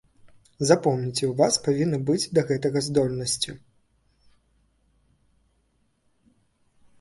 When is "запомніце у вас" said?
0.69-1.59